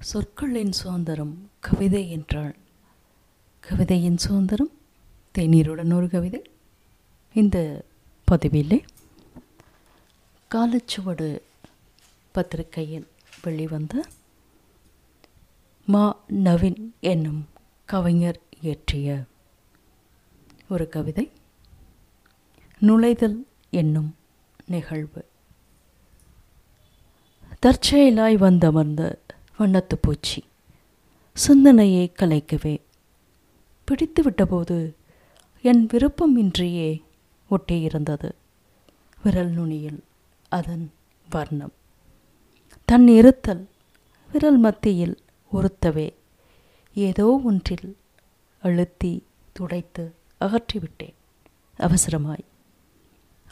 [0.00, 2.54] சொற்களின் சுதந்திரம் கவிதை என்றால்
[3.60, 4.70] கவிதையின் சுதந்திரம்
[5.38, 6.42] தேநீருடன் ஒரு கவிதை.
[7.32, 7.84] இந்த
[8.30, 8.84] பதிவிலே
[10.54, 11.40] காலச்சுவடு
[12.32, 13.08] பத்திரிகையில்
[13.42, 14.04] வெளிவந்த
[15.84, 17.48] மா நவீன் என்னும்
[17.84, 19.22] கவிஞர் இயற்றிய
[20.68, 21.30] ஒரு கவிதை.
[22.80, 24.16] நுழைதல் என்னும்
[24.66, 25.24] நிகழ்வு.
[27.62, 29.18] தற்செயலாய் வந்தமர்ந்த
[29.58, 30.44] வண்ணத்து பூச்சி.
[31.32, 32.80] சிந்தனையை கலைக்கவே.
[33.84, 34.94] பிடித்து விட்டபோது
[35.62, 37.02] என் விருப்பமின்றியே
[37.50, 38.30] ஒட்டியிருந்தது
[39.22, 40.04] விரல் நுனியில்
[40.48, 40.92] அதன்
[41.30, 41.72] வர்ணம்.
[42.84, 43.68] தன் இருத்தல்
[44.32, 45.18] விரல் மத்தியில்
[45.52, 46.14] உறுத்தவே.
[46.94, 47.96] ஏதோ ஒன்றில்
[48.62, 51.14] அழுத்தி துடைத்து அகற்றிவிட்டேன்.
[51.78, 52.44] அவசரமாய்.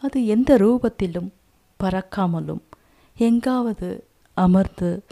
[0.01, 1.31] அது எந்த ரூபத்திலும்
[1.85, 2.61] பறக்காமலும்
[3.17, 5.05] எங்காவது அமர்ந்து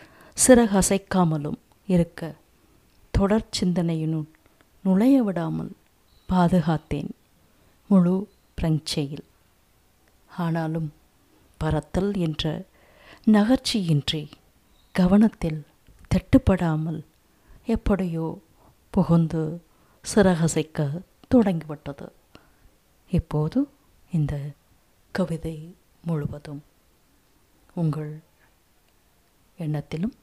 [0.43, 2.35] சிறகசைக்காமலும் இருக்க
[3.11, 4.29] தொடர் சிந்தனையினுள்
[4.85, 5.73] நுழைய விடாமல்
[6.29, 7.11] பாதுகாத்தேன்
[7.91, 8.15] முழு
[8.59, 9.27] பிரஞ்சையில்.
[10.31, 10.93] ஆனாலும்
[11.61, 12.65] பறத்தல் என்ற
[13.27, 14.23] நகர்ச்சியின்றி
[14.95, 15.61] கவனத்தில்
[16.11, 17.01] தட்டுப்படாமல்
[17.67, 18.41] எப்படியோ
[18.91, 19.43] புகுந்து
[20.05, 20.89] சிறகசைக்க
[21.29, 22.13] தொடங்கிவிட்டது.
[23.11, 23.69] இப்போது
[24.11, 24.35] இந்த
[25.15, 25.57] கவிதை
[26.03, 26.63] முழுவதும்
[27.75, 28.13] உங்கள்
[29.59, 30.17] எண்ணத்திலும்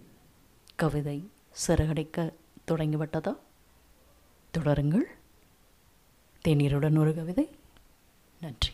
[0.80, 1.30] கவிதை
[1.68, 2.34] சிறகடிக்க
[2.68, 3.38] தொடங்கிவிட்டதா?
[4.58, 5.06] தொடருங்கள்.
[6.48, 7.50] தேநீருடன் ஒரு கவிதை.
[8.42, 8.72] நன்றி.